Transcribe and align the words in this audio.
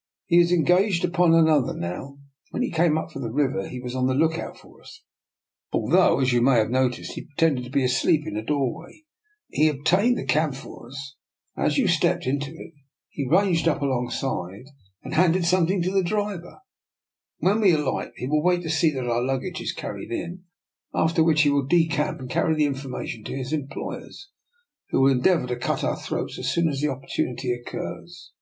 ""He 0.26 0.40
is 0.40 0.50
engaged 0.50 1.04
upon 1.04 1.32
another 1.32 1.72
now. 1.72 2.18
When 2.50 2.60
he 2.60 2.72
came 2.72 2.98
up 2.98 3.12
from 3.12 3.22
the 3.22 3.30
river 3.30 3.68
he 3.68 3.78
was 3.78 3.94
on 3.94 4.08
the 4.08 4.14
lookout 4.16 4.58
for 4.58 4.80
us, 4.82 5.04
although 5.72 6.18
as 6.18 6.32
you 6.32 6.42
may 6.42 6.54
have 6.58 6.70
noticed, 6.70 7.12
he 7.12 7.26
pretended 7.26 7.62
to 7.62 7.70
be 7.70 7.84
asleep 7.84 8.22
in 8.26 8.36
a 8.36 8.42
door 8.42 8.76
way. 8.76 9.04
He 9.46 9.68
obtained 9.68 10.18
the 10.18 10.24
cab 10.26 10.56
for 10.56 10.88
us, 10.88 11.14
and 11.54 11.66
as 11.66 11.78
you 11.78 11.86
stepped 11.86 12.26
into 12.26 12.50
it 12.50 12.72
he 13.10 13.28
ranged 13.28 13.68
up 13.68 13.80
alongside 13.80 14.64
and 15.04 15.12
DR. 15.12 15.28
NIKOLA'S 15.28 15.36
EXPERIMENT. 15.36 15.36
139 15.36 15.36
handed 15.36 15.46
something 15.46 15.82
to 15.82 15.90
the 15.92 16.02
driver. 16.02 16.58
When 17.38 17.60
we 17.60 17.70
alight 17.70 18.10
he 18.16 18.26
will 18.26 18.42
wait 18.42 18.62
to 18.62 18.70
see 18.70 18.90
that 18.90 19.08
our 19.08 19.22
luggage 19.22 19.60
is 19.60 19.72
carried 19.72 20.10
in, 20.10 20.42
after 20.92 21.22
which 21.22 21.42
he 21.42 21.50
will 21.50 21.64
decamp 21.68 22.18
and 22.18 22.28
carry 22.28 22.56
the 22.56 22.64
information 22.66 23.22
to 23.22 23.36
his 23.36 23.52
employers, 23.52 24.30
who 24.88 25.00
will 25.02 25.12
endeavour 25.12 25.46
to 25.46 25.54
cut 25.54 25.84
our 25.84 25.94
throats 25.96 26.40
as 26.40 26.48
soon 26.52 26.68
as 26.68 26.80
the 26.80 26.88
opportunity 26.90 27.52
occurs." 27.52 28.32